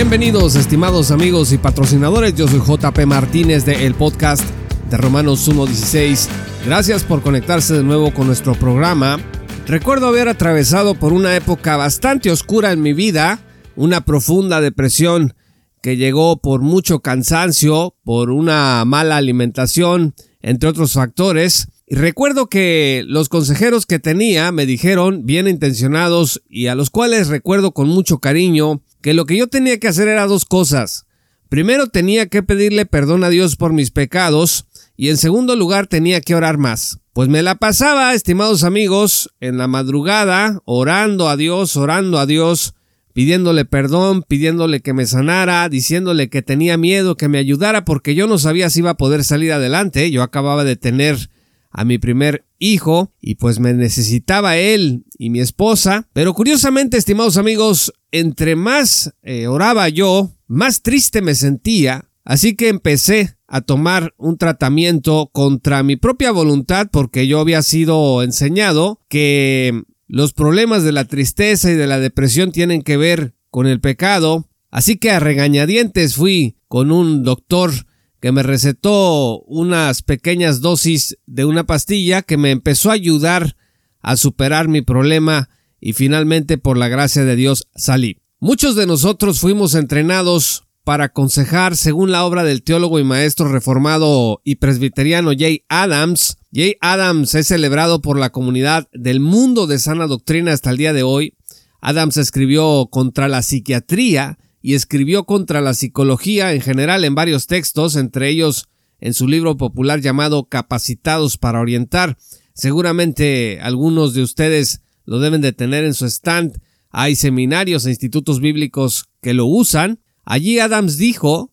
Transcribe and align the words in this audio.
Bienvenidos 0.00 0.56
estimados 0.56 1.10
amigos 1.10 1.52
y 1.52 1.58
patrocinadores, 1.58 2.34
yo 2.34 2.48
soy 2.48 2.60
JP 2.60 3.04
Martínez 3.04 3.66
de 3.66 3.84
el 3.84 3.94
podcast 3.94 4.42
de 4.88 4.96
Romanos 4.96 5.46
1.16. 5.46 6.26
Gracias 6.64 7.04
por 7.04 7.20
conectarse 7.20 7.74
de 7.74 7.82
nuevo 7.82 8.14
con 8.14 8.26
nuestro 8.26 8.54
programa. 8.54 9.18
Recuerdo 9.66 10.06
haber 10.06 10.28
atravesado 10.28 10.94
por 10.94 11.12
una 11.12 11.36
época 11.36 11.76
bastante 11.76 12.30
oscura 12.30 12.72
en 12.72 12.80
mi 12.80 12.94
vida, 12.94 13.40
una 13.76 14.00
profunda 14.06 14.62
depresión 14.62 15.34
que 15.82 15.98
llegó 15.98 16.40
por 16.40 16.62
mucho 16.62 17.00
cansancio, 17.00 17.94
por 18.02 18.30
una 18.30 18.82
mala 18.86 19.18
alimentación, 19.18 20.14
entre 20.40 20.70
otros 20.70 20.94
factores. 20.94 21.68
Y 21.86 21.96
recuerdo 21.96 22.46
que 22.46 23.04
los 23.06 23.28
consejeros 23.28 23.84
que 23.84 23.98
tenía 23.98 24.50
me 24.50 24.64
dijeron, 24.64 25.26
bien 25.26 25.46
intencionados 25.46 26.42
y 26.48 26.68
a 26.68 26.74
los 26.74 26.88
cuales 26.88 27.28
recuerdo 27.28 27.72
con 27.72 27.86
mucho 27.86 28.18
cariño, 28.18 28.80
que 29.02 29.14
lo 29.14 29.26
que 29.26 29.36
yo 29.36 29.46
tenía 29.48 29.78
que 29.78 29.88
hacer 29.88 30.08
era 30.08 30.26
dos 30.26 30.44
cosas. 30.44 31.06
Primero 31.48 31.88
tenía 31.88 32.26
que 32.26 32.42
pedirle 32.42 32.86
perdón 32.86 33.24
a 33.24 33.28
Dios 33.28 33.56
por 33.56 33.72
mis 33.72 33.90
pecados 33.90 34.66
y 34.96 35.08
en 35.08 35.16
segundo 35.16 35.56
lugar 35.56 35.86
tenía 35.86 36.20
que 36.20 36.34
orar 36.34 36.58
más. 36.58 37.00
Pues 37.12 37.28
me 37.28 37.42
la 37.42 37.56
pasaba, 37.56 38.14
estimados 38.14 38.62
amigos, 38.62 39.34
en 39.40 39.58
la 39.58 39.66
madrugada, 39.66 40.60
orando 40.64 41.28
a 41.28 41.36
Dios, 41.36 41.76
orando 41.76 42.18
a 42.18 42.26
Dios, 42.26 42.74
pidiéndole 43.12 43.64
perdón, 43.64 44.22
pidiéndole 44.22 44.80
que 44.80 44.92
me 44.92 45.06
sanara, 45.06 45.68
diciéndole 45.68 46.28
que 46.28 46.42
tenía 46.42 46.76
miedo, 46.76 47.16
que 47.16 47.28
me 47.28 47.38
ayudara, 47.38 47.84
porque 47.84 48.14
yo 48.14 48.28
no 48.28 48.38
sabía 48.38 48.70
si 48.70 48.78
iba 48.78 48.90
a 48.90 48.96
poder 48.96 49.24
salir 49.24 49.52
adelante. 49.52 50.10
Yo 50.12 50.22
acababa 50.22 50.62
de 50.62 50.76
tener 50.76 51.30
a 51.70 51.84
mi 51.84 51.98
primer 51.98 52.44
hijo 52.58 53.12
y 53.20 53.36
pues 53.36 53.58
me 53.58 53.72
necesitaba 53.72 54.56
él 54.56 55.04
y 55.18 55.30
mi 55.30 55.40
esposa. 55.40 56.08
Pero 56.12 56.34
curiosamente, 56.34 56.96
estimados 56.96 57.36
amigos, 57.36 57.92
entre 58.12 58.56
más 58.56 59.14
eh, 59.22 59.46
oraba 59.46 59.88
yo, 59.88 60.32
más 60.46 60.82
triste 60.82 61.22
me 61.22 61.34
sentía. 61.34 62.10
Así 62.24 62.54
que 62.54 62.68
empecé 62.68 63.36
a 63.46 63.60
tomar 63.60 64.14
un 64.16 64.36
tratamiento 64.36 65.30
contra 65.32 65.82
mi 65.82 65.96
propia 65.96 66.30
voluntad 66.30 66.88
porque 66.92 67.26
yo 67.26 67.40
había 67.40 67.62
sido 67.62 68.22
enseñado 68.22 69.00
que 69.08 69.82
los 70.06 70.32
problemas 70.32 70.84
de 70.84 70.92
la 70.92 71.04
tristeza 71.04 71.70
y 71.70 71.74
de 71.74 71.86
la 71.86 71.98
depresión 71.98 72.52
tienen 72.52 72.82
que 72.82 72.96
ver 72.96 73.34
con 73.50 73.66
el 73.66 73.80
pecado. 73.80 74.48
Así 74.70 74.98
que 74.98 75.10
a 75.10 75.20
regañadientes 75.20 76.14
fui 76.14 76.56
con 76.68 76.92
un 76.92 77.24
doctor 77.24 77.72
que 78.20 78.32
me 78.32 78.42
recetó 78.42 79.40
unas 79.42 80.02
pequeñas 80.02 80.60
dosis 80.60 81.18
de 81.26 81.44
una 81.44 81.64
pastilla 81.64 82.22
que 82.22 82.36
me 82.36 82.50
empezó 82.50 82.90
a 82.90 82.94
ayudar 82.94 83.56
a 84.00 84.16
superar 84.16 84.68
mi 84.68 84.82
problema 84.82 85.48
y 85.80 85.94
finalmente 85.94 86.58
por 86.58 86.76
la 86.76 86.88
gracia 86.88 87.24
de 87.24 87.36
Dios 87.36 87.68
salí. 87.74 88.18
Muchos 88.38 88.76
de 88.76 88.86
nosotros 88.86 89.40
fuimos 89.40 89.74
entrenados 89.74 90.64
para 90.84 91.04
aconsejar 91.04 91.76
según 91.76 92.10
la 92.10 92.24
obra 92.24 92.42
del 92.42 92.62
teólogo 92.62 92.98
y 92.98 93.04
maestro 93.04 93.50
reformado 93.50 94.40
y 94.44 94.56
presbiteriano 94.56 95.32
Jay 95.38 95.64
Adams. 95.68 96.38
Jay 96.52 96.76
Adams 96.80 97.34
es 97.34 97.48
celebrado 97.48 98.00
por 98.00 98.18
la 98.18 98.30
comunidad 98.30 98.88
del 98.92 99.20
mundo 99.20 99.66
de 99.66 99.78
sana 99.78 100.06
doctrina 100.06 100.52
hasta 100.52 100.70
el 100.70 100.78
día 100.78 100.92
de 100.92 101.02
hoy. 101.02 101.34
Adams 101.80 102.16
escribió 102.16 102.88
contra 102.90 103.28
la 103.28 103.42
psiquiatría 103.42 104.38
y 104.62 104.74
escribió 104.74 105.24
contra 105.24 105.60
la 105.60 105.74
psicología 105.74 106.52
en 106.52 106.60
general 106.60 107.04
en 107.04 107.14
varios 107.14 107.46
textos, 107.46 107.96
entre 107.96 108.28
ellos 108.28 108.68
en 109.00 109.14
su 109.14 109.26
libro 109.28 109.56
popular 109.56 110.00
llamado 110.00 110.44
Capacitados 110.44 111.38
para 111.38 111.60
Orientar. 111.60 112.18
Seguramente 112.52 113.58
algunos 113.62 114.12
de 114.12 114.22
ustedes 114.22 114.82
lo 115.04 115.18
deben 115.18 115.40
de 115.40 115.52
tener 115.52 115.84
en 115.84 115.94
su 115.94 116.06
stand. 116.06 116.60
Hay 116.90 117.16
seminarios 117.16 117.86
e 117.86 117.90
institutos 117.90 118.40
bíblicos 118.40 119.06
que 119.20 119.34
lo 119.34 119.46
usan. 119.46 120.00
Allí 120.24 120.58
Adams 120.58 120.96
dijo 120.96 121.52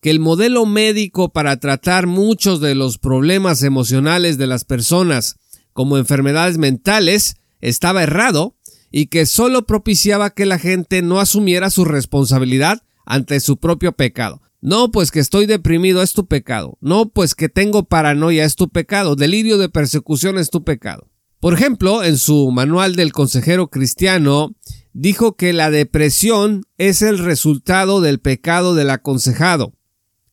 que 0.00 0.10
el 0.10 0.20
modelo 0.20 0.66
médico 0.66 1.32
para 1.32 1.58
tratar 1.58 2.06
muchos 2.06 2.60
de 2.60 2.74
los 2.74 2.98
problemas 2.98 3.62
emocionales 3.62 4.38
de 4.38 4.46
las 4.46 4.64
personas 4.64 5.36
como 5.72 5.98
enfermedades 5.98 6.58
mentales 6.58 7.36
estaba 7.60 8.02
errado 8.02 8.56
y 8.90 9.06
que 9.06 9.26
solo 9.26 9.66
propiciaba 9.66 10.30
que 10.30 10.46
la 10.46 10.58
gente 10.58 11.02
no 11.02 11.20
asumiera 11.20 11.70
su 11.70 11.84
responsabilidad 11.84 12.82
ante 13.04 13.40
su 13.40 13.58
propio 13.58 13.92
pecado. 13.92 14.40
No, 14.60 14.90
pues 14.90 15.10
que 15.10 15.20
estoy 15.20 15.46
deprimido 15.46 16.02
es 16.02 16.12
tu 16.12 16.26
pecado. 16.26 16.78
No, 16.80 17.08
pues 17.10 17.34
que 17.34 17.48
tengo 17.48 17.84
paranoia 17.84 18.44
es 18.44 18.56
tu 18.56 18.68
pecado. 18.68 19.14
Delirio 19.14 19.56
de 19.56 19.68
persecución 19.68 20.36
es 20.36 20.50
tu 20.50 20.64
pecado. 20.64 21.08
Por 21.40 21.54
ejemplo, 21.54 22.02
en 22.02 22.18
su 22.18 22.50
manual 22.50 22.96
del 22.96 23.12
consejero 23.12 23.68
cristiano, 23.68 24.56
dijo 24.92 25.36
que 25.36 25.52
la 25.52 25.70
depresión 25.70 26.64
es 26.78 27.02
el 27.02 27.18
resultado 27.18 28.00
del 28.00 28.18
pecado 28.18 28.74
del 28.74 28.90
aconsejado. 28.90 29.72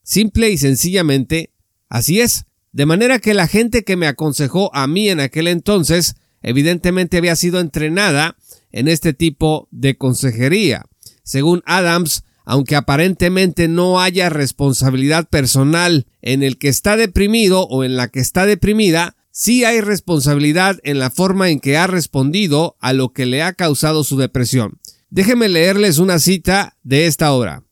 Simple 0.02 0.50
y 0.50 0.58
sencillamente, 0.58 1.52
así 1.90 2.22
es. 2.22 2.46
De 2.72 2.88
manera 2.88 3.20
que 3.20 3.36
la 3.36 3.48
gente 3.48 3.84
que 3.84 3.96
me 3.96 4.08
aconsejó 4.08 4.74
a 4.76 4.88
mí 4.88 5.10
en 5.10 5.20
aquel 5.20 5.48
entonces, 5.48 6.16
evidentemente 6.42 7.18
había 7.18 7.36
sido 7.36 7.60
entrenada 7.60 8.36
en 8.72 8.88
este 8.88 9.14
tipo 9.14 9.68
de 9.72 9.98
consejería. 9.98 10.86
Según 11.24 11.62
Adams, 11.66 12.24
aunque 12.46 12.76
aparentemente 12.76 13.68
no 13.68 14.00
haya 14.00 14.30
responsabilidad 14.30 15.30
personal 15.30 16.08
en 16.22 16.44
el 16.44 16.58
que 16.58 16.68
está 16.68 16.98
deprimido 16.98 17.68
o 17.68 17.84
en 17.84 17.96
la 17.96 18.08
que 18.08 18.20
está 18.20 18.46
deprimida, 18.46 19.16
sí 19.36 19.66
hay 19.66 19.82
responsabilidad 19.82 20.80
en 20.84 20.98
la 20.98 21.10
forma 21.10 21.50
en 21.50 21.60
que 21.60 21.76
ha 21.76 21.88
respondido 21.88 22.78
a 22.80 22.94
lo 22.94 23.12
que 23.12 23.26
le 23.26 23.44
ha 23.44 23.52
causado 23.52 24.06
su 24.06 24.16
depresión. 24.16 24.80
Déjenme 25.10 25.50
leerles 25.50 25.98
una 25.98 26.20
cita 26.20 26.78
de 26.84 27.06
esta 27.06 27.34
obra. 27.34 27.66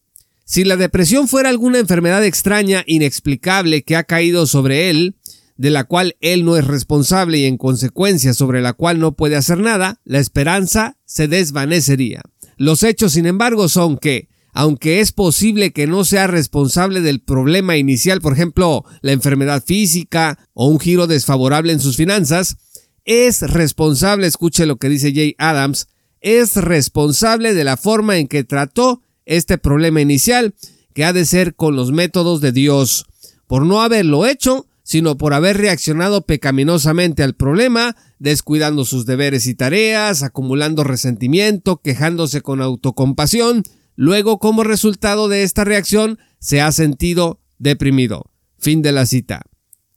Si 0.43 0.65
la 0.65 0.75
depresión 0.75 1.29
fuera 1.29 1.47
alguna 1.47 1.79
enfermedad 1.79 2.23
extraña, 2.25 2.83
inexplicable 2.85 3.83
que 3.83 3.95
ha 3.95 4.03
caído 4.03 4.45
sobre 4.45 4.89
él, 4.89 5.15
de 5.55 5.69
la 5.69 5.85
cual 5.85 6.17
él 6.19 6.43
no 6.43 6.57
es 6.57 6.67
responsable 6.67 7.37
y 7.37 7.45
en 7.45 7.57
consecuencia 7.57 8.33
sobre 8.33 8.61
la 8.61 8.73
cual 8.73 8.99
no 8.99 9.15
puede 9.15 9.37
hacer 9.37 9.59
nada, 9.59 10.01
la 10.03 10.19
esperanza 10.19 10.97
se 11.05 11.29
desvanecería. 11.29 12.23
Los 12.57 12.83
hechos, 12.83 13.13
sin 13.13 13.25
embargo, 13.25 13.69
son 13.69 13.97
que, 13.97 14.27
aunque 14.53 15.01
es 15.01 15.11
posible 15.11 15.73
que 15.73 15.87
no 15.87 16.05
sea 16.05 16.27
responsable 16.27 17.01
del 17.01 17.19
problema 17.19 17.75
inicial, 17.75 18.21
por 18.21 18.33
ejemplo, 18.33 18.85
la 19.01 19.11
enfermedad 19.11 19.63
física 19.65 20.37
o 20.53 20.67
un 20.67 20.79
giro 20.79 21.07
desfavorable 21.07 21.73
en 21.73 21.79
sus 21.79 21.97
finanzas, 21.97 22.57
es 23.03 23.41
responsable, 23.41 24.27
escuche 24.27 24.65
lo 24.65 24.77
que 24.77 24.89
dice 24.89 25.13
Jay 25.13 25.35
Adams, 25.39 25.87
es 26.21 26.55
responsable 26.55 27.53
de 27.53 27.63
la 27.63 27.77
forma 27.77 28.17
en 28.17 28.27
que 28.27 28.43
trató 28.43 29.01
este 29.25 29.57
problema 29.57 30.01
inicial, 30.01 30.53
que 30.93 31.03
ha 31.03 31.13
de 31.13 31.25
ser 31.25 31.55
con 31.55 31.75
los 31.75 31.91
métodos 31.91 32.39
de 32.39 32.51
Dios. 32.51 33.07
Por 33.47 33.65
no 33.65 33.81
haberlo 33.81 34.25
hecho, 34.25 34.67
sino 34.83 35.17
por 35.17 35.33
haber 35.33 35.57
reaccionado 35.57 36.21
pecaminosamente 36.21 37.23
al 37.23 37.33
problema, 37.33 37.95
descuidando 38.19 38.85
sus 38.85 39.05
deberes 39.05 39.47
y 39.47 39.55
tareas, 39.55 40.23
acumulando 40.23 40.83
resentimiento, 40.83 41.77
quejándose 41.77 42.41
con 42.41 42.61
autocompasión, 42.61 43.63
luego 43.95 44.39
como 44.39 44.63
resultado 44.63 45.27
de 45.27 45.43
esta 45.43 45.63
reacción 45.63 46.19
se 46.39 46.61
ha 46.61 46.71
sentido 46.71 47.39
deprimido. 47.57 48.31
Fin 48.57 48.81
de 48.81 48.91
la 48.91 49.05
cita. 49.05 49.41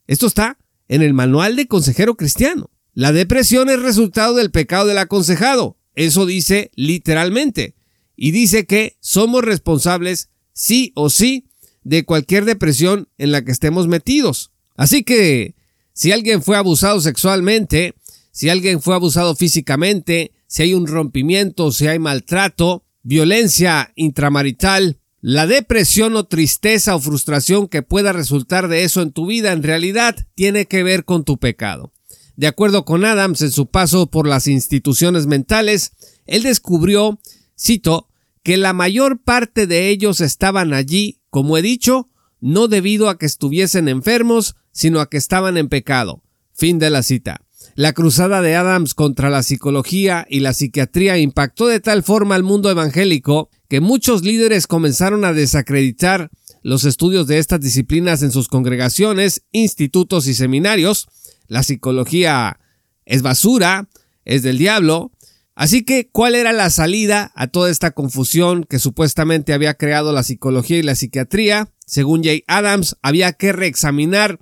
Esto 0.07 0.27
está 0.27 0.57
en 0.87 1.01
el 1.01 1.13
manual 1.13 1.55
de 1.55 1.67
consejero 1.67 2.15
cristiano. 2.15 2.69
La 2.93 3.11
depresión 3.11 3.69
es 3.69 3.81
resultado 3.81 4.35
del 4.35 4.51
pecado 4.51 4.87
del 4.87 4.97
aconsejado. 4.97 5.77
Eso 5.93 6.25
dice 6.25 6.71
literalmente. 6.75 7.75
Y 8.15 8.31
dice 8.31 8.65
que 8.65 8.97
somos 8.99 9.43
responsables 9.43 10.29
sí 10.53 10.91
o 10.95 11.09
sí 11.09 11.49
de 11.83 12.05
cualquier 12.05 12.45
depresión 12.45 13.07
en 13.17 13.31
la 13.31 13.43
que 13.43 13.51
estemos 13.51 13.87
metidos. 13.87 14.51
Así 14.75 15.03
que, 15.03 15.55
si 15.93 16.11
alguien 16.11 16.41
fue 16.41 16.57
abusado 16.57 16.99
sexualmente, 17.01 17.93
si 18.31 18.49
alguien 18.49 18.81
fue 18.81 18.95
abusado 18.95 19.35
físicamente, 19.35 20.33
si 20.47 20.63
hay 20.63 20.73
un 20.73 20.87
rompimiento, 20.87 21.71
si 21.71 21.87
hay 21.87 21.99
maltrato, 21.99 22.83
violencia 23.07 23.93
intramarital, 23.95 24.99
la 25.21 25.47
depresión 25.47 26.17
o 26.17 26.25
tristeza 26.25 26.93
o 26.93 26.99
frustración 26.99 27.69
que 27.69 27.81
pueda 27.81 28.11
resultar 28.11 28.67
de 28.67 28.83
eso 28.83 29.01
en 29.01 29.13
tu 29.13 29.27
vida 29.27 29.53
en 29.53 29.63
realidad 29.63 30.27
tiene 30.35 30.65
que 30.65 30.83
ver 30.83 31.05
con 31.05 31.23
tu 31.23 31.37
pecado. 31.37 31.93
De 32.35 32.47
acuerdo 32.47 32.83
con 32.83 33.05
Adams 33.05 33.41
en 33.41 33.51
su 33.51 33.67
paso 33.67 34.07
por 34.07 34.27
las 34.27 34.47
instituciones 34.47 35.25
mentales, 35.25 35.93
él 36.25 36.43
descubrió, 36.43 37.17
cito, 37.57 38.09
que 38.43 38.57
la 38.57 38.73
mayor 38.73 39.23
parte 39.23 39.67
de 39.67 39.87
ellos 39.87 40.19
estaban 40.19 40.73
allí, 40.73 41.21
como 41.29 41.57
he 41.57 41.61
dicho, 41.61 42.09
no 42.41 42.67
debido 42.67 43.07
a 43.07 43.17
que 43.17 43.25
estuviesen 43.25 43.87
enfermos, 43.87 44.57
sino 44.73 44.99
a 44.99 45.09
que 45.09 45.15
estaban 45.15 45.55
en 45.55 45.69
pecado. 45.69 46.23
Fin 46.51 46.77
de 46.77 46.89
la 46.89 47.03
cita. 47.03 47.46
La 47.75 47.93
cruzada 47.93 48.41
de 48.41 48.55
Adams 48.55 48.93
contra 48.93 49.29
la 49.29 49.43
psicología 49.43 50.25
y 50.29 50.39
la 50.39 50.53
psiquiatría 50.53 51.17
impactó 51.17 51.67
de 51.67 51.79
tal 51.79 52.03
forma 52.03 52.35
al 52.35 52.43
mundo 52.43 52.71
evangélico 52.71 53.49
que 53.69 53.81
muchos 53.81 54.23
líderes 54.23 54.67
comenzaron 54.67 55.25
a 55.25 55.33
desacreditar 55.33 56.29
los 56.63 56.85
estudios 56.85 57.27
de 57.27 57.37
estas 57.37 57.61
disciplinas 57.61 58.23
en 58.23 58.31
sus 58.31 58.47
congregaciones, 58.47 59.43
institutos 59.51 60.27
y 60.27 60.33
seminarios. 60.33 61.07
La 61.47 61.63
psicología 61.63 62.59
es 63.05 63.21
basura, 63.21 63.87
es 64.25 64.43
del 64.43 64.57
diablo. 64.57 65.11
Así 65.55 65.83
que, 65.83 66.09
¿cuál 66.11 66.35
era 66.35 66.53
la 66.53 66.69
salida 66.69 67.31
a 67.35 67.47
toda 67.47 67.71
esta 67.71 67.91
confusión 67.91 68.63
que 68.63 68.79
supuestamente 68.79 69.53
había 69.53 69.73
creado 69.73 70.13
la 70.13 70.23
psicología 70.23 70.77
y 70.77 70.83
la 70.83 70.95
psiquiatría? 70.95 71.69
Según 71.85 72.23
Jay 72.23 72.43
Adams, 72.47 72.97
había 73.01 73.33
que 73.33 73.53
reexaminar 73.53 74.39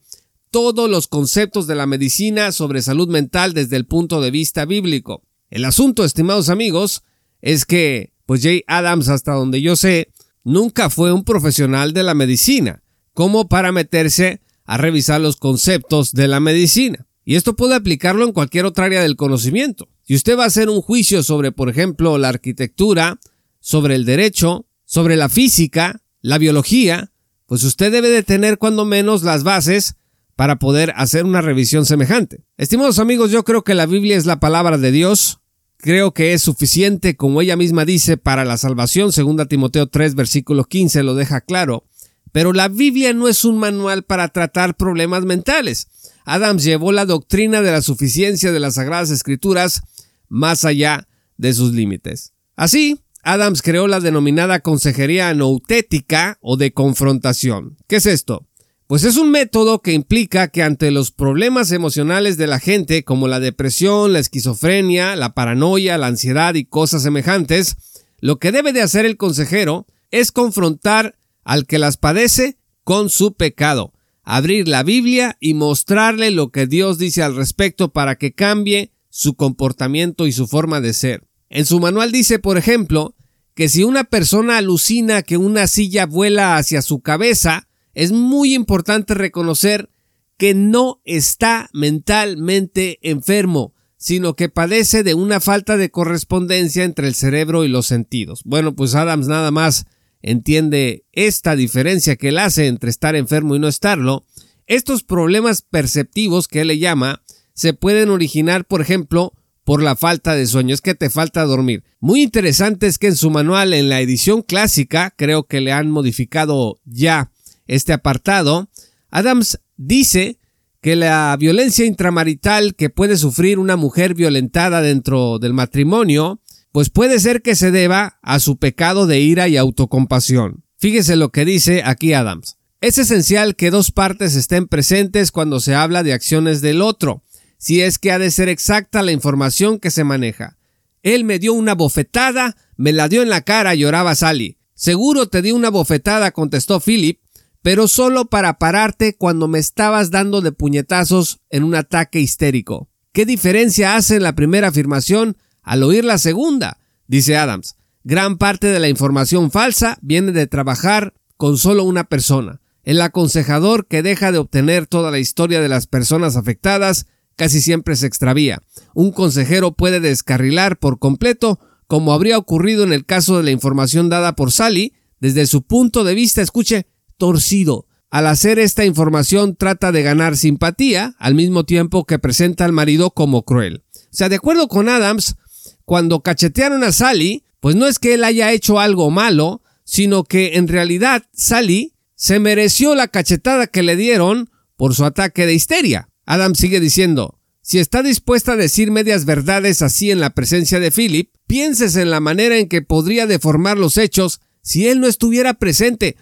todos 0.56 0.90
los 0.90 1.08
conceptos 1.08 1.68
de 1.68 1.76
la 1.76 1.86
medicina 1.86 2.54
sobre 2.54 2.82
salud 2.82 3.10
mental 3.10 3.54
desde 3.54 3.76
el 3.76 3.86
punto 3.86 4.22
de 4.22 4.32
vista 4.32 4.64
bíblico. 4.64 5.22
El 5.50 5.66
asunto, 5.66 6.06
estimados 6.06 6.48
amigos, 6.48 7.04
es 7.42 7.66
que, 7.66 8.14
pues 8.26 8.42
Jay 8.42 8.64
Adams, 8.66 9.10
hasta 9.10 9.34
donde 9.34 9.62
yo 9.62 9.76
sé, 9.76 10.14
nunca 10.46 10.90
fue 10.90 11.12
un 11.12 11.26
profesional 11.26 11.92
de 11.92 12.04
la 12.04 12.14
medicina, 12.14 12.84
como 13.14 13.50
para 13.50 13.74
meterse 13.74 14.40
a 14.64 14.78
revisar 14.78 15.20
los 15.20 15.36
conceptos 15.36 16.14
de 16.14 16.30
la 16.30 16.40
medicina. 16.40 17.06
Y 17.26 17.36
esto 17.36 17.58
puede 17.58 17.76
aplicarlo 17.76 18.24
en 18.24 18.32
cualquier 18.32 18.64
otra 18.64 18.86
área 18.86 19.02
del 19.02 19.18
conocimiento. 19.18 19.90
Si 20.04 20.16
usted 20.16 20.38
va 20.38 20.46
a 20.46 20.48
hacer 20.48 20.70
un 20.70 20.82
juicio 20.82 21.22
sobre, 21.22 21.52
por 21.52 21.70
ejemplo, 21.70 22.18
la 22.18 22.30
arquitectura, 22.30 23.20
sobre 23.60 23.96
el 23.96 24.06
derecho, 24.06 24.68
sobre 24.86 25.18
la 25.18 25.28
física, 25.28 26.02
la 26.22 26.38
biología, 26.38 27.12
pues 27.46 27.66
usted 27.66 27.92
debe 27.92 28.08
de 28.08 28.24
tener 28.24 28.58
cuando 28.58 28.86
menos 28.86 29.24
las 29.24 29.44
bases 29.44 29.98
para 30.36 30.58
poder 30.58 30.94
hacer 30.96 31.26
una 31.26 31.42
revisión 31.42 31.86
semejante. 31.86 32.44
Estimados 32.58 33.00
amigos, 33.00 33.32
yo 33.32 33.44
creo 33.44 33.64
que 33.64 33.74
la 33.74 33.86
Biblia 33.86 34.18
es 34.18 34.26
la 34.26 34.40
palabra 34.40 34.78
de 34.78 34.92
Dios. 34.92 35.40
Creo 35.78 36.14
que 36.14 36.34
es 36.34 36.42
suficiente, 36.42 37.16
como 37.16 37.42
ella 37.42 37.56
misma 37.56 37.86
dice, 37.86 38.18
para 38.18 38.44
la 38.44 38.58
salvación. 38.58 39.14
Segunda 39.14 39.46
Timoteo 39.46 39.88
3, 39.88 40.16
versículo 40.16 40.66
15 40.66 41.04
lo 41.04 41.16
deja 41.16 41.42
claro. 41.42 41.86
Pero 42.32 42.52
la 42.52 42.68
Biblia 42.68 43.14
no 43.14 43.30
es 43.30 43.46
un 43.46 43.58
manual 43.58 44.04
para 44.04 44.28
tratar 44.28 44.76
problemas 44.76 45.24
mentales. 45.24 45.88
Adams 46.26 46.64
llevó 46.64 46.92
la 46.92 47.06
doctrina 47.06 47.62
de 47.62 47.72
la 47.72 47.82
suficiencia 47.82 48.52
de 48.52 48.60
las 48.60 48.74
Sagradas 48.74 49.12
Escrituras 49.12 49.84
más 50.28 50.66
allá 50.66 51.08
de 51.38 51.54
sus 51.54 51.74
límites. 51.74 52.34
Así, 52.56 53.00
Adams 53.24 53.62
creó 53.62 53.88
la 53.88 54.00
denominada 54.00 54.60
consejería 54.60 55.34
noutética 55.34 56.38
o 56.42 56.58
de 56.58 56.74
confrontación. 56.74 57.78
¿Qué 57.88 57.98
es 57.98 58.06
esto? 58.06 58.48
Pues 58.88 59.04
es 59.04 59.18
un 59.18 59.32
método 59.32 59.82
que 59.82 59.94
implica 59.94 60.50
que 60.50 60.62
ante 60.62 60.92
los 60.92 61.10
problemas 61.10 61.72
emocionales 61.72 62.38
de 62.38 62.46
la 62.46 62.60
gente 62.60 63.04
como 63.04 63.28
la 63.28 63.40
depresión, 63.40 64.14
la 64.14 64.20
esquizofrenia, 64.20 65.16
la 65.16 65.34
paranoia, 65.34 65.98
la 65.98 66.06
ansiedad 66.06 66.54
y 66.54 66.66
cosas 66.66 67.02
semejantes, 67.02 67.78
lo 68.20 68.38
que 68.38 68.52
debe 68.52 68.74
de 68.74 68.84
hacer 68.84 69.08
el 69.08 69.18
consejero 69.18 69.88
es 70.12 70.32
confrontar 70.32 71.18
al 71.44 71.66
que 71.66 71.80
las 71.80 71.98
padece 71.98 72.60
con 72.84 73.10
su 73.10 73.34
pecado, 73.34 73.92
abrir 74.22 74.68
la 74.68 74.84
Biblia 74.84 75.36
y 75.40 75.56
mostrarle 75.56 76.30
lo 76.30 76.52
que 76.52 76.68
Dios 76.68 77.00
dice 77.00 77.24
al 77.24 77.36
respecto 77.36 77.92
para 77.92 78.18
que 78.18 78.34
cambie 78.34 78.92
su 79.10 79.34
comportamiento 79.34 80.28
y 80.28 80.32
su 80.32 80.46
forma 80.46 80.80
de 80.80 80.94
ser. 80.94 81.24
En 81.50 81.66
su 81.66 81.80
manual 81.80 82.12
dice, 82.12 82.38
por 82.38 82.56
ejemplo, 82.56 83.16
que 83.56 83.68
si 83.68 83.84
una 83.84 84.04
persona 84.04 84.58
alucina 84.58 85.24
que 85.24 85.38
una 85.38 85.66
silla 85.66 86.06
vuela 86.06 86.58
hacia 86.58 86.84
su 86.84 87.00
cabeza, 87.00 87.68
es 87.96 88.12
muy 88.12 88.54
importante 88.54 89.16
reconocer 89.16 89.90
que 90.38 90.54
no 90.54 91.02
está 91.06 91.70
mentalmente 91.74 93.00
enfermo, 93.02 93.74
sino 93.98 94.36
que 94.36 94.50
padece 94.50 95.02
de 95.04 95.14
una 95.14 95.40
falta 95.40 95.78
de 95.78 95.90
correspondencia 95.90 96.84
entre 96.84 97.08
el 97.08 97.16
cerebro 97.16 97.64
y 97.64 97.70
los 97.70 97.88
sentidos. 97.88 98.42
Bueno, 98.44 98.76
pues 98.76 98.94
Adams 98.94 99.28
nada 99.28 99.50
más 99.50 99.86
entiende 100.22 101.06
esta 101.14 101.56
diferencia 101.56 102.18
que 102.18 102.30
él 102.30 102.38
hace 102.38 102.68
entre 102.68 102.90
estar 102.90 103.16
enfermo 103.16 103.56
y 103.56 103.60
no 103.60 103.70
estarlo. 103.70 104.26
Estos 104.68 105.04
problemas 105.04 105.62
perceptivos 105.62 106.48
que 106.48 106.62
él 106.62 106.68
le 106.68 106.80
llama 106.80 107.24
se 107.54 107.74
pueden 107.74 108.10
originar, 108.10 108.66
por 108.66 108.82
ejemplo, 108.82 109.34
por 109.64 109.82
la 109.82 109.96
falta 109.96 110.36
de 110.36 110.46
sueño, 110.46 110.74
es 110.74 110.82
que 110.82 110.96
te 110.96 111.10
falta 111.10 111.44
dormir. 111.46 111.84
Muy 112.00 112.22
interesante 112.22 112.88
es 112.88 112.98
que 112.98 113.08
en 113.08 113.16
su 113.16 113.32
manual, 113.32 113.74
en 113.74 113.88
la 113.88 114.02
edición 114.02 114.42
clásica, 114.42 115.14
creo 115.16 115.48
que 115.48 115.62
le 115.62 115.72
han 115.72 115.90
modificado 115.90 116.80
ya 116.84 117.32
este 117.68 117.94
apartado, 117.94 118.70
Adams 119.10 119.60
dice 119.78 120.40
que 120.82 120.96
la 120.96 121.36
violencia 121.40 121.86
intramarital 121.86 122.76
que 122.76 122.90
puede 122.90 123.18
sufrir 123.18 123.60
una 123.60 123.76
mujer 123.76 124.14
violentada 124.14 124.82
dentro 124.82 125.40
del 125.40 125.54
matrimonio, 125.54 126.42
pues 126.72 126.90
puede 126.90 127.20
ser 127.20 127.42
que 127.42 127.56
se 127.56 127.72
deba 127.72 128.20
a 128.22 128.40
su 128.40 128.58
pecado 128.58 129.08
de 129.08 129.20
ira 129.20 129.48
y 129.48 129.58
autocompasión. 129.58 130.64
Fíjese 130.78 131.16
lo 131.16 131.30
que 131.30 131.46
dice 131.46 131.82
aquí 131.84 132.14
Adams. 132.14 132.58
Es 132.82 132.98
esencial 132.98 133.56
que 133.56 133.72
dos 133.72 133.92
partes 133.92 134.36
estén 134.36 134.68
presentes 134.68 135.32
cuando 135.32 135.60
se 135.60 135.74
habla 135.74 136.04
de 136.04 136.14
acciones 136.14 136.62
del 136.62 136.82
otro 136.82 137.24
si 137.58 137.82
es 137.82 137.98
que 137.98 138.12
ha 138.12 138.20
de 138.20 138.32
ser 138.32 138.50
exacta 138.50 139.02
la 139.02 139.12
información 139.12 139.80
que 139.80 139.92
se 139.92 140.04
maneja. 140.04 140.58
Él 141.02 141.24
me 141.24 141.40
dio 141.40 141.54
una 141.54 141.74
bofetada, 141.74 142.56
me 142.78 142.94
la 142.94 143.08
dio 143.08 143.22
en 143.22 143.30
la 143.30 143.42
cara, 143.42 143.76
lloraba 143.76 144.14
Sally. 144.16 144.58
Seguro 144.74 145.30
te 145.30 145.42
di 145.42 145.52
una 145.52 145.70
bofetada, 145.70 146.32
contestó 146.32 146.80
Philip, 146.80 147.20
pero 147.66 147.88
solo 147.88 148.26
para 148.26 148.60
pararte 148.60 149.16
cuando 149.16 149.48
me 149.48 149.58
estabas 149.58 150.12
dando 150.12 150.42
de 150.42 150.52
puñetazos 150.52 151.40
en 151.50 151.64
un 151.64 151.74
ataque 151.74 152.20
histérico. 152.20 152.90
¿Qué 153.12 153.26
diferencia 153.26 153.96
hace 153.96 154.20
la 154.20 154.36
primera 154.36 154.68
afirmación 154.68 155.36
al 155.64 155.82
oír 155.82 156.06
la 156.06 156.20
segunda? 156.20 156.78
dice 157.08 157.38
Adams. 157.38 157.76
Gran 158.04 158.38
parte 158.38 158.68
de 158.68 158.80
la 158.80 158.88
información 158.88 159.50
falsa 159.50 159.98
viene 160.04 160.32
de 160.32 160.46
trabajar 160.46 161.16
con 161.38 161.58
solo 161.58 161.86
una 161.86 162.04
persona. 162.04 162.62
El 162.84 163.02
aconsejador 163.02 163.88
que 163.88 164.04
deja 164.04 164.32
de 164.32 164.38
obtener 164.38 164.86
toda 164.86 165.10
la 165.10 165.18
historia 165.18 165.60
de 165.60 165.70
las 165.70 165.88
personas 165.88 166.36
afectadas 166.36 167.08
casi 167.36 167.62
siempre 167.62 167.96
se 167.96 168.06
extravía. 168.06 168.62
Un 168.94 169.12
consejero 169.12 169.72
puede 169.72 170.00
descarrilar 170.00 170.78
por 170.78 171.00
completo, 171.00 171.60
como 171.88 172.14
habría 172.14 172.38
ocurrido 172.38 172.84
en 172.84 172.94
el 172.94 173.08
caso 173.08 173.38
de 173.38 173.44
la 173.44 173.50
información 173.50 174.08
dada 174.08 174.36
por 174.36 174.52
Sally, 174.52 174.94
desde 175.20 175.48
su 175.48 175.64
punto 175.64 176.04
de 176.04 176.14
vista, 176.14 176.44
escuche, 176.44 176.86
torcido. 177.18 177.88
Al 178.10 178.28
hacer 178.28 178.60
esta 178.60 178.86
información 178.86 179.56
trata 179.56 179.92
de 179.92 180.04
ganar 180.04 180.38
simpatía, 180.38 181.16
al 181.20 181.36
mismo 181.36 181.66
tiempo 181.66 182.06
que 182.06 182.20
presenta 182.20 182.66
al 182.66 182.72
marido 182.72 183.12
como 183.12 183.44
cruel. 183.44 183.84
O 183.96 184.18
sea, 184.18 184.30
de 184.30 184.36
acuerdo 184.36 184.68
con 184.68 184.88
Adams, 184.88 185.36
cuando 185.84 186.22
cachetearon 186.22 186.84
a 186.84 186.92
Sally, 186.92 187.44
pues 187.60 187.76
no 187.76 187.88
es 187.88 188.00
que 188.00 188.14
él 188.14 188.24
haya 188.24 188.52
hecho 188.52 188.80
algo 188.80 189.12
malo, 189.12 189.62
sino 189.84 190.24
que 190.24 190.56
en 190.56 190.68
realidad 190.68 191.24
Sally 191.34 191.94
se 192.16 192.40
mereció 192.40 192.96
la 192.96 193.08
cachetada 193.08 193.68
que 193.68 193.84
le 193.84 193.96
dieron 193.96 194.50
por 194.78 194.96
su 194.96 195.06
ataque 195.06 195.46
de 195.46 195.54
histeria. 195.54 196.10
Adam 196.26 196.56
sigue 196.56 196.80
diciendo, 196.80 197.40
si 197.62 197.80
está 197.80 198.04
dispuesta 198.04 198.54
a 198.54 198.58
decir 198.58 198.92
medias 198.92 199.26
verdades 199.26 199.82
así 199.82 200.12
en 200.12 200.20
la 200.20 200.32
presencia 200.32 200.80
de 200.80 200.92
Philip, 200.92 201.32
pienses 201.48 201.96
en 201.96 202.12
la 202.12 202.20
manera 202.20 202.58
en 202.58 202.70
que 202.70 202.82
podría 202.82 203.28
deformar 203.28 203.78
los 203.78 203.98
hechos 203.98 204.40
si 204.62 204.88
él 204.88 205.00
no 205.00 205.08
estuviera 205.08 205.56
presente. 205.56 206.18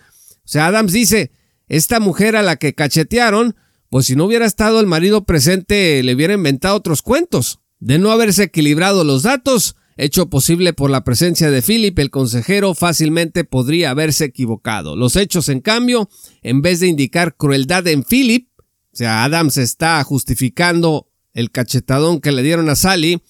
O 0.46 0.48
sea, 0.48 0.68
Adams 0.68 0.92
dice, 0.92 1.32
esta 1.68 2.00
mujer 2.00 2.36
a 2.36 2.42
la 2.42 2.58
que 2.58 2.76
cachetearon, 2.76 3.56
pues 3.90 4.08
si 4.08 4.16
no 4.16 4.26
hubiera 4.26 4.46
estado 4.46 4.80
el 4.80 4.88
marido 4.88 5.26
presente, 5.26 6.02
le 6.04 6.16
hubiera 6.16 6.34
inventado 6.34 6.76
otros 6.76 7.02
cuentos. 7.02 7.60
De 7.80 8.00
no 8.00 8.12
haberse 8.12 8.44
equilibrado 8.44 9.04
los 9.04 9.24
datos, 9.24 9.76
hecho 9.98 10.30
posible 10.30 10.74
por 10.74 10.90
la 10.90 11.04
presencia 11.04 11.52
de 11.52 11.62
Philip, 11.62 11.98
el 12.00 12.10
consejero 12.10 12.74
fácilmente 12.74 13.44
podría 13.44 13.92
haberse 13.92 14.26
equivocado. 14.26 14.96
Los 14.96 15.16
hechos, 15.16 15.50
en 15.50 15.62
cambio, 15.62 16.10
en 16.42 16.62
vez 16.62 16.80
de 16.80 16.88
indicar 16.88 17.36
crueldad 17.36 17.88
en 17.88 18.04
Philip, 18.04 18.50
o 18.58 18.96
sea, 18.96 19.24
Adams 19.24 19.58
está 19.58 20.04
justificando 20.04 21.10
el 21.34 21.52
cachetadón 21.52 22.22
que 22.22 22.32
le 22.32 22.44
dieron 22.44 22.70
a 22.70 22.76
Sally, 22.76 23.22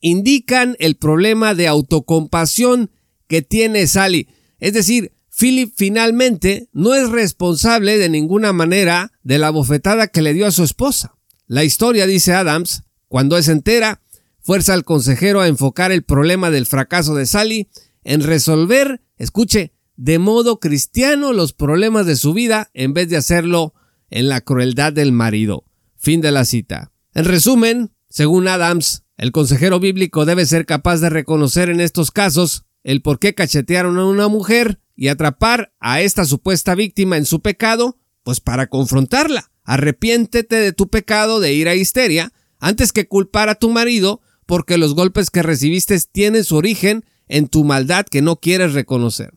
indican 0.00 0.76
el 0.80 0.96
problema 0.96 1.54
de 1.54 1.68
autocompasión 1.68 2.90
que 3.26 3.42
tiene 3.42 3.86
Sally. 3.86 4.28
Es 4.58 4.74
decir, 4.74 5.13
Philip 5.36 5.72
finalmente 5.74 6.68
no 6.72 6.94
es 6.94 7.08
responsable 7.08 7.98
de 7.98 8.08
ninguna 8.08 8.52
manera 8.52 9.12
de 9.22 9.38
la 9.38 9.50
bofetada 9.50 10.06
que 10.06 10.22
le 10.22 10.32
dio 10.32 10.46
a 10.46 10.52
su 10.52 10.62
esposa. 10.62 11.16
La 11.46 11.64
historia, 11.64 12.06
dice 12.06 12.34
Adams, 12.34 12.84
cuando 13.08 13.36
es 13.36 13.48
entera, 13.48 14.00
fuerza 14.40 14.74
al 14.74 14.84
consejero 14.84 15.40
a 15.40 15.48
enfocar 15.48 15.90
el 15.90 16.04
problema 16.04 16.50
del 16.50 16.66
fracaso 16.66 17.14
de 17.14 17.26
Sally 17.26 17.68
en 18.04 18.22
resolver, 18.22 19.02
escuche, 19.16 19.72
de 19.96 20.18
modo 20.18 20.60
cristiano 20.60 21.32
los 21.32 21.52
problemas 21.52 22.06
de 22.06 22.16
su 22.16 22.32
vida 22.32 22.70
en 22.72 22.94
vez 22.94 23.08
de 23.08 23.16
hacerlo 23.16 23.74
en 24.10 24.28
la 24.28 24.40
crueldad 24.40 24.92
del 24.92 25.12
marido. 25.12 25.64
Fin 25.96 26.20
de 26.20 26.30
la 26.30 26.44
cita. 26.44 26.92
En 27.12 27.24
resumen, 27.24 27.92
según 28.08 28.46
Adams, 28.46 29.04
el 29.16 29.32
consejero 29.32 29.80
bíblico 29.80 30.26
debe 30.26 30.46
ser 30.46 30.64
capaz 30.64 30.98
de 30.98 31.10
reconocer 31.10 31.70
en 31.70 31.80
estos 31.80 32.10
casos 32.10 32.66
el 32.84 33.02
por 33.02 33.18
qué 33.18 33.34
cachetearon 33.34 33.98
a 33.98 34.04
una 34.04 34.28
mujer 34.28 34.80
y 34.96 35.08
atrapar 35.08 35.72
a 35.80 36.00
esta 36.00 36.24
supuesta 36.24 36.74
víctima 36.74 37.16
en 37.16 37.26
su 37.26 37.40
pecado, 37.40 37.98
pues 38.22 38.40
para 38.40 38.68
confrontarla. 38.68 39.50
Arrepiéntete 39.64 40.56
de 40.56 40.72
tu 40.72 40.88
pecado 40.88 41.40
de 41.40 41.54
ira 41.54 41.72
e 41.72 41.78
histeria 41.78 42.32
antes 42.58 42.92
que 42.92 43.08
culpar 43.08 43.48
a 43.48 43.54
tu 43.54 43.70
marido 43.70 44.20
porque 44.46 44.78
los 44.78 44.94
golpes 44.94 45.30
que 45.30 45.42
recibiste 45.42 45.98
tienen 46.12 46.44
su 46.44 46.56
origen 46.56 47.04
en 47.28 47.48
tu 47.48 47.64
maldad 47.64 48.06
que 48.06 48.22
no 48.22 48.36
quieres 48.36 48.74
reconocer. 48.74 49.32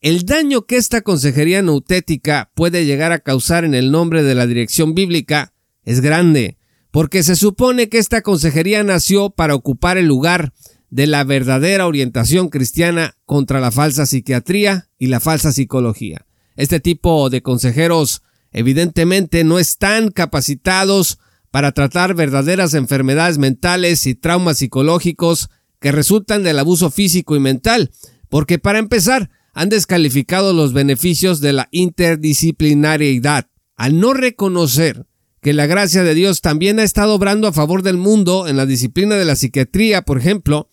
El 0.00 0.24
daño 0.24 0.62
que 0.62 0.76
esta 0.76 1.02
consejería 1.02 1.62
nautética 1.62 2.50
puede 2.54 2.86
llegar 2.86 3.12
a 3.12 3.18
causar 3.18 3.64
en 3.64 3.74
el 3.74 3.90
nombre 3.90 4.22
de 4.22 4.34
la 4.34 4.46
dirección 4.46 4.94
bíblica 4.94 5.52
es 5.84 6.00
grande, 6.00 6.58
porque 6.90 7.22
se 7.22 7.36
supone 7.36 7.88
que 7.88 7.98
esta 7.98 8.22
consejería 8.22 8.82
nació 8.82 9.30
para 9.30 9.54
ocupar 9.54 9.98
el 9.98 10.06
lugar 10.06 10.52
de 10.90 11.06
la 11.06 11.24
verdadera 11.24 11.86
orientación 11.86 12.48
cristiana 12.48 13.16
contra 13.24 13.60
la 13.60 13.70
falsa 13.70 14.06
psiquiatría 14.06 14.88
y 14.98 15.06
la 15.06 15.20
falsa 15.20 15.52
psicología. 15.52 16.26
Este 16.56 16.80
tipo 16.80 17.30
de 17.30 17.42
consejeros 17.42 18.22
evidentemente 18.52 19.44
no 19.44 19.58
están 19.58 20.10
capacitados 20.10 21.18
para 21.50 21.72
tratar 21.72 22.14
verdaderas 22.14 22.74
enfermedades 22.74 23.38
mentales 23.38 24.06
y 24.06 24.14
traumas 24.14 24.58
psicológicos 24.58 25.48
que 25.80 25.92
resultan 25.92 26.42
del 26.42 26.58
abuso 26.58 26.90
físico 26.90 27.36
y 27.36 27.40
mental, 27.40 27.90
porque 28.28 28.58
para 28.58 28.78
empezar, 28.78 29.30
han 29.52 29.68
descalificado 29.68 30.52
los 30.52 30.72
beneficios 30.72 31.40
de 31.40 31.52
la 31.52 31.68
interdisciplinariedad, 31.72 33.48
al 33.76 33.98
no 33.98 34.12
reconocer 34.12 35.06
que 35.40 35.52
la 35.52 35.66
gracia 35.66 36.02
de 36.02 36.14
Dios 36.14 36.40
también 36.40 36.78
ha 36.78 36.82
estado 36.82 37.14
obrando 37.14 37.48
a 37.48 37.52
favor 37.52 37.82
del 37.82 37.96
mundo 37.96 38.46
en 38.46 38.56
la 38.56 38.66
disciplina 38.66 39.16
de 39.16 39.24
la 39.24 39.36
psiquiatría, 39.36 40.02
por 40.02 40.18
ejemplo, 40.18 40.68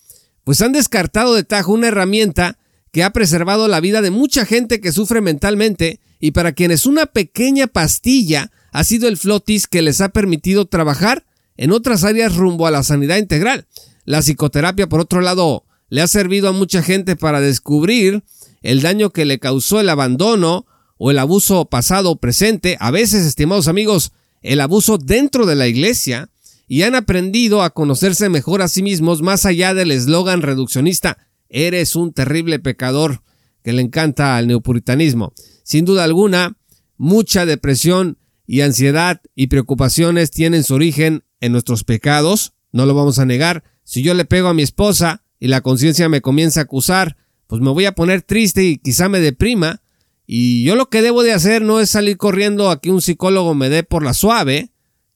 pues 0.48 0.62
han 0.62 0.72
descartado 0.72 1.36
de 1.36 1.44
tajo 1.44 1.74
una 1.74 1.90
herramienta 1.90 2.58
que 2.94 3.04
ha 3.04 3.12
preservado 3.12 3.68
la 3.68 3.82
vida 3.82 4.02
de 4.02 4.12
mucha 4.12 4.46
gente 4.46 4.80
que 4.80 4.94
sufre 4.94 5.20
mentalmente 5.20 6.00
y 6.22 6.32
para 6.32 6.54
quienes 6.54 6.86
una 6.86 7.06
pequeña 7.06 7.68
pastilla 7.68 8.50
ha 8.72 8.86
sido 8.86 9.10
el 9.10 9.18
flotis 9.18 9.68
que 9.68 9.82
les 9.82 10.00
ha 10.00 10.08
permitido 10.08 10.64
trabajar 10.64 11.26
en 11.58 11.74
otras 11.74 12.06
áreas 12.06 12.38
rumbo 12.38 12.66
a 12.66 12.72
la 12.72 12.84
sanidad 12.84 13.18
integral. 13.18 13.68
La 14.06 14.22
psicoterapia, 14.22 14.88
por 14.88 15.02
otro 15.02 15.20
lado, 15.20 15.66
le 15.90 16.02
ha 16.02 16.08
servido 16.08 16.48
a 16.48 16.54
mucha 16.54 16.82
gente 16.82 17.18
para 17.18 17.42
descubrir 17.42 18.24
el 18.62 18.82
daño 18.82 19.10
que 19.10 19.26
le 19.26 19.40
causó 19.40 19.82
el 19.82 19.90
abandono 19.90 20.66
o 20.98 21.12
el 21.12 21.20
abuso 21.20 21.66
pasado 21.66 22.12
o 22.12 22.20
presente, 22.22 22.78
a 22.80 22.90
veces, 22.90 23.26
estimados 23.26 23.68
amigos, 23.68 24.14
el 24.44 24.62
abuso 24.62 24.98
dentro 24.98 25.46
de 25.46 25.56
la 25.56 25.68
iglesia, 25.68 26.30
y 26.68 26.84
han 26.84 26.96
aprendido 26.96 27.64
a 27.64 27.70
conocerse 27.70 28.30
mejor 28.30 28.62
a 28.62 28.68
sí 28.68 28.84
mismos 28.84 29.22
más 29.22 29.46
allá 29.46 29.74
del 29.74 29.92
eslogan 29.92 30.42
reduccionista, 30.42 31.18
eres 31.50 31.96
un 31.96 32.14
terrible 32.14 32.60
pecador, 32.60 33.24
que 33.64 33.74
le 33.74 33.82
encanta 33.82 34.38
al 34.38 34.48
neopuritanismo. 34.48 35.34
Sin 35.64 35.86
duda 35.86 36.04
alguna, 36.04 36.58
mucha 36.98 37.46
depresión 37.46 38.18
y 38.46 38.62
ansiedad 38.62 39.22
y 39.36 39.48
preocupaciones 39.48 40.32
tienen 40.32 40.64
su 40.64 40.76
origen 40.76 41.24
en 41.42 41.52
nuestros 41.52 41.84
pecados, 41.84 42.54
no 42.72 42.86
lo 42.86 42.96
vamos 42.96 43.20
a 43.20 43.26
negar. 43.26 43.64
Si 43.84 44.02
yo 44.04 44.14
le 44.14 44.26
pego 44.26 44.50
a 44.50 44.54
mi 44.54 44.64
esposa 44.64 45.24
y 45.40 45.48
la 45.48 45.62
conciencia 45.62 46.10
me 46.10 46.22
comienza 46.22 46.62
a 46.62 46.64
acusar, 46.64 47.18
pues 47.48 47.62
me 47.62 47.70
voy 47.70 47.86
a 47.86 47.94
poner 47.94 48.22
triste 48.22 48.64
y 48.64 48.78
quizá 48.78 49.10
me 49.10 49.20
deprima. 49.20 49.82
Y 50.26 50.64
yo 50.64 50.76
lo 50.76 50.90
que 50.90 51.02
debo 51.02 51.24
de 51.24 51.34
hacer 51.34 51.62
no 51.62 51.80
es 51.80 51.90
salir 51.90 52.18
corriendo 52.18 52.70
a 52.70 52.82
que 52.82 52.92
un 52.92 53.02
psicólogo 53.02 53.56
me 53.56 53.70
dé 53.70 53.84
por 53.84 54.04
la 54.04 54.14
suave 54.14 54.72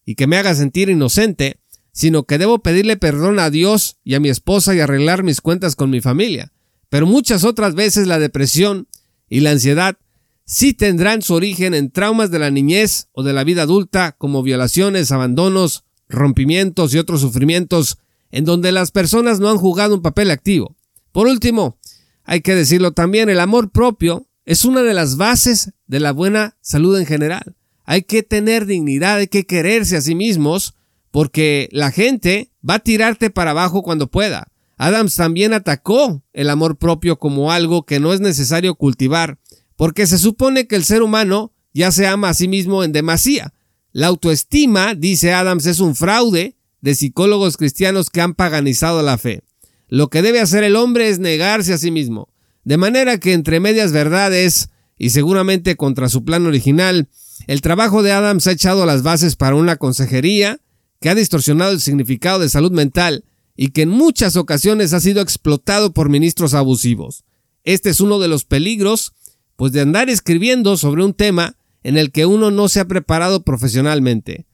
y 0.05 0.15
que 0.15 0.27
me 0.27 0.37
haga 0.37 0.55
sentir 0.55 0.89
inocente, 0.89 1.59
sino 1.91 2.23
que 2.23 2.37
debo 2.37 2.59
pedirle 2.59 2.97
perdón 2.97 3.39
a 3.39 3.49
Dios 3.49 3.97
y 4.03 4.15
a 4.15 4.19
mi 4.19 4.29
esposa 4.29 4.73
y 4.73 4.79
arreglar 4.79 5.23
mis 5.23 5.41
cuentas 5.41 5.75
con 5.75 5.89
mi 5.89 6.01
familia. 6.01 6.51
Pero 6.89 7.05
muchas 7.05 7.43
otras 7.43 7.75
veces 7.75 8.07
la 8.07 8.19
depresión 8.19 8.87
y 9.29 9.41
la 9.41 9.51
ansiedad 9.51 9.97
sí 10.45 10.73
tendrán 10.73 11.21
su 11.21 11.33
origen 11.33 11.73
en 11.73 11.91
traumas 11.91 12.31
de 12.31 12.39
la 12.39 12.51
niñez 12.51 13.07
o 13.13 13.23
de 13.23 13.33
la 13.33 13.43
vida 13.43 13.63
adulta, 13.63 14.13
como 14.17 14.43
violaciones, 14.43 15.11
abandonos, 15.11 15.85
rompimientos 16.09 16.93
y 16.93 16.97
otros 16.97 17.21
sufrimientos, 17.21 17.97
en 18.31 18.45
donde 18.45 18.71
las 18.71 18.91
personas 18.91 19.39
no 19.39 19.49
han 19.49 19.57
jugado 19.57 19.95
un 19.95 20.01
papel 20.01 20.31
activo. 20.31 20.75
Por 21.11 21.27
último, 21.27 21.77
hay 22.23 22.41
que 22.41 22.55
decirlo 22.55 22.91
también, 22.91 23.29
el 23.29 23.39
amor 23.39 23.71
propio 23.71 24.27
es 24.45 24.65
una 24.65 24.81
de 24.83 24.93
las 24.93 25.17
bases 25.17 25.71
de 25.87 25.99
la 25.99 26.11
buena 26.11 26.57
salud 26.61 26.97
en 26.97 27.05
general. 27.05 27.55
Hay 27.91 28.03
que 28.03 28.23
tener 28.23 28.67
dignidad, 28.67 29.17
hay 29.17 29.27
que 29.27 29.45
quererse 29.45 29.97
a 29.97 30.01
sí 30.01 30.15
mismos, 30.15 30.75
porque 31.11 31.67
la 31.73 31.91
gente 31.91 32.49
va 32.67 32.75
a 32.75 32.79
tirarte 32.79 33.29
para 33.29 33.51
abajo 33.51 33.83
cuando 33.83 34.09
pueda. 34.09 34.47
Adams 34.77 35.13
también 35.17 35.51
atacó 35.51 36.23
el 36.31 36.49
amor 36.49 36.77
propio 36.77 37.19
como 37.19 37.51
algo 37.51 37.85
que 37.85 37.99
no 37.99 38.13
es 38.13 38.21
necesario 38.21 38.75
cultivar, 38.75 39.39
porque 39.75 40.07
se 40.07 40.17
supone 40.17 40.67
que 40.67 40.77
el 40.77 40.85
ser 40.85 41.03
humano 41.03 41.51
ya 41.73 41.91
se 41.91 42.07
ama 42.07 42.29
a 42.29 42.33
sí 42.33 42.47
mismo 42.47 42.85
en 42.85 42.93
demasía. 42.93 43.53
La 43.91 44.07
autoestima, 44.07 44.95
dice 44.95 45.33
Adams, 45.33 45.65
es 45.65 45.81
un 45.81 45.93
fraude 45.93 46.55
de 46.79 46.95
psicólogos 46.95 47.57
cristianos 47.57 48.09
que 48.09 48.21
han 48.21 48.35
paganizado 48.35 49.01
la 49.01 49.17
fe. 49.17 49.43
Lo 49.89 50.09
que 50.09 50.21
debe 50.21 50.39
hacer 50.39 50.63
el 50.63 50.77
hombre 50.77 51.09
es 51.09 51.19
negarse 51.19 51.73
a 51.73 51.77
sí 51.77 51.91
mismo. 51.91 52.29
De 52.63 52.77
manera 52.77 53.17
que 53.17 53.33
entre 53.33 53.59
medias 53.59 53.91
verdades, 53.91 54.69
y 54.97 55.09
seguramente 55.09 55.75
contra 55.75 56.07
su 56.07 56.23
plan 56.23 56.45
original, 56.45 57.09
el 57.47 57.61
trabajo 57.61 58.03
de 58.03 58.11
Adams 58.11 58.47
ha 58.47 58.51
echado 58.51 58.85
las 58.85 59.03
bases 59.03 59.35
para 59.35 59.55
una 59.55 59.77
consejería 59.77 60.59
que 60.99 61.09
ha 61.09 61.15
distorsionado 61.15 61.71
el 61.71 61.81
significado 61.81 62.39
de 62.39 62.49
salud 62.49 62.71
mental 62.71 63.25
y 63.55 63.69
que 63.69 63.83
en 63.83 63.89
muchas 63.89 64.35
ocasiones 64.35 64.93
ha 64.93 64.99
sido 64.99 65.21
explotado 65.21 65.93
por 65.93 66.09
ministros 66.09 66.53
abusivos. 66.53 67.25
Este 67.63 67.89
es 67.89 67.99
uno 67.99 68.19
de 68.19 68.27
los 68.27 68.45
peligros, 68.45 69.13
pues 69.55 69.71
de 69.71 69.81
andar 69.81 70.09
escribiendo 70.09 70.77
sobre 70.77 71.03
un 71.03 71.13
tema 71.13 71.57
en 71.83 71.97
el 71.97 72.11
que 72.11 72.25
uno 72.25 72.51
no 72.51 72.69
se 72.69 72.79
ha 72.79 72.85
preparado 72.85 73.43
profesionalmente. 73.43 74.45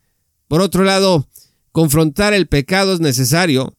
Por 0.48 0.62
otro 0.62 0.84
lado, 0.84 1.28
confrontar 1.72 2.34
el 2.34 2.48
pecado 2.48 2.94
es 2.94 3.00
necesario, 3.00 3.76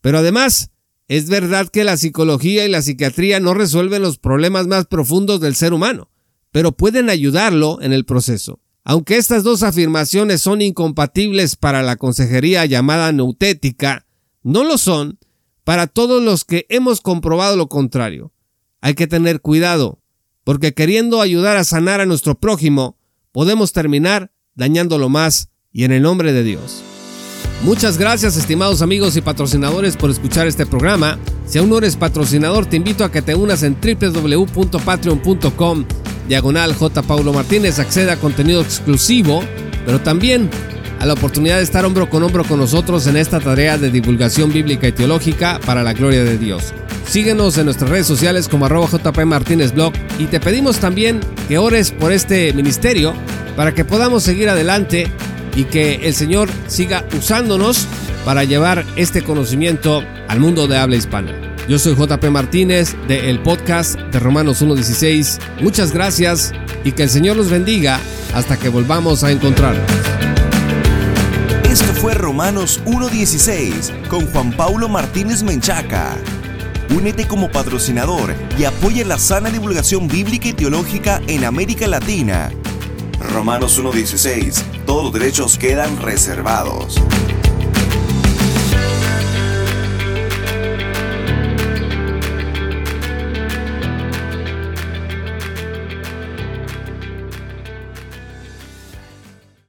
pero 0.00 0.18
además 0.18 0.70
es 1.08 1.28
verdad 1.28 1.68
que 1.68 1.84
la 1.84 1.96
psicología 1.96 2.64
y 2.64 2.70
la 2.70 2.82
psiquiatría 2.82 3.40
no 3.40 3.54
resuelven 3.54 4.02
los 4.02 4.18
problemas 4.18 4.66
más 4.66 4.86
profundos 4.86 5.40
del 5.40 5.54
ser 5.54 5.72
humano, 5.72 6.08
pero 6.52 6.72
pueden 6.72 7.10
ayudarlo 7.10 7.80
en 7.82 7.92
el 7.92 8.04
proceso. 8.04 8.60
Aunque 8.84 9.16
estas 9.16 9.42
dos 9.42 9.62
afirmaciones 9.62 10.42
son 10.42 10.62
incompatibles 10.62 11.56
para 11.56 11.82
la 11.82 11.96
consejería 11.96 12.64
llamada 12.66 13.10
neutética, 13.10 14.06
no 14.42 14.64
lo 14.64 14.78
son 14.78 15.18
para 15.64 15.86
todos 15.86 16.22
los 16.22 16.44
que 16.44 16.66
hemos 16.68 17.00
comprobado 17.00 17.56
lo 17.56 17.68
contrario. 17.68 18.32
Hay 18.80 18.94
que 18.94 19.06
tener 19.06 19.40
cuidado, 19.40 20.00
porque 20.44 20.74
queriendo 20.74 21.20
ayudar 21.20 21.56
a 21.56 21.64
sanar 21.64 22.00
a 22.00 22.06
nuestro 22.06 22.34
prójimo, 22.34 22.98
podemos 23.30 23.72
terminar 23.72 24.32
dañándolo 24.54 25.08
más 25.08 25.50
y 25.72 25.84
en 25.84 25.92
el 25.92 26.02
nombre 26.02 26.32
de 26.32 26.42
Dios. 26.42 26.82
Muchas 27.62 27.96
gracias 27.96 28.36
estimados 28.36 28.82
amigos 28.82 29.16
y 29.16 29.20
patrocinadores 29.20 29.96
por 29.96 30.10
escuchar 30.10 30.48
este 30.48 30.66
programa. 30.66 31.18
Si 31.46 31.58
aún 31.58 31.70
no 31.70 31.78
eres 31.78 31.96
patrocinador, 31.96 32.66
te 32.66 32.76
invito 32.76 33.04
a 33.04 33.12
que 33.12 33.22
te 33.22 33.36
unas 33.36 33.62
en 33.62 33.76
www.patreon.com 33.80 35.84
diagonal 36.28 36.74
J. 36.74 37.02
Paulo 37.02 37.32
Martínez, 37.32 37.78
accede 37.78 38.10
a 38.10 38.16
contenido 38.16 38.60
exclusivo, 38.60 39.42
pero 39.84 40.00
también 40.00 40.50
a 41.00 41.06
la 41.06 41.14
oportunidad 41.14 41.56
de 41.56 41.64
estar 41.64 41.84
hombro 41.84 42.08
con 42.08 42.22
hombro 42.22 42.44
con 42.44 42.60
nosotros 42.60 43.06
en 43.08 43.16
esta 43.16 43.40
tarea 43.40 43.76
de 43.76 43.90
divulgación 43.90 44.52
bíblica 44.52 44.86
y 44.86 44.92
teológica 44.92 45.60
para 45.66 45.82
la 45.82 45.94
gloria 45.94 46.22
de 46.22 46.38
Dios. 46.38 46.72
Síguenos 47.08 47.58
en 47.58 47.64
nuestras 47.64 47.90
redes 47.90 48.06
sociales 48.06 48.48
como 48.48 48.66
arroba 48.66 48.86
JP 48.86 49.24
Martínez 49.24 49.74
Blog 49.74 49.92
y 50.18 50.26
te 50.26 50.40
pedimos 50.40 50.78
también 50.78 51.20
que 51.48 51.58
ores 51.58 51.90
por 51.90 52.12
este 52.12 52.52
ministerio 52.52 53.14
para 53.56 53.74
que 53.74 53.84
podamos 53.84 54.22
seguir 54.22 54.48
adelante 54.48 55.08
y 55.56 55.64
que 55.64 56.06
el 56.06 56.14
Señor 56.14 56.48
siga 56.68 57.04
usándonos 57.18 57.86
para 58.24 58.44
llevar 58.44 58.84
este 58.96 59.22
conocimiento 59.22 60.02
al 60.28 60.40
mundo 60.40 60.68
de 60.68 60.78
habla 60.78 60.96
hispana. 60.96 61.51
Yo 61.68 61.78
soy 61.78 61.94
JP 61.94 62.24
Martínez 62.30 62.96
de 63.06 63.30
el 63.30 63.40
podcast 63.40 63.98
de 63.98 64.18
Romanos 64.18 64.62
1.16. 64.62 65.38
Muchas 65.60 65.92
gracias 65.92 66.52
y 66.84 66.92
que 66.92 67.04
el 67.04 67.10
Señor 67.10 67.36
los 67.36 67.50
bendiga 67.50 68.00
hasta 68.34 68.56
que 68.56 68.68
volvamos 68.68 69.22
a 69.22 69.30
encontrarnos. 69.30 69.84
Esto 71.64 71.92
fue 71.94 72.14
Romanos 72.14 72.82
1.16 72.84 74.08
con 74.08 74.26
Juan 74.26 74.52
Paulo 74.52 74.88
Martínez 74.88 75.42
Menchaca. 75.42 76.16
Únete 76.94 77.26
como 77.26 77.50
patrocinador 77.50 78.34
y 78.58 78.64
apoya 78.64 79.04
la 79.06 79.18
sana 79.18 79.48
divulgación 79.48 80.08
bíblica 80.08 80.48
y 80.48 80.52
teológica 80.52 81.22
en 81.28 81.44
América 81.44 81.86
Latina. 81.86 82.50
Romanos 83.32 83.80
1.16 83.80 84.62
todos 84.84 85.04
los 85.04 85.12
derechos 85.14 85.56
quedan 85.56 85.96
reservados. 86.02 87.00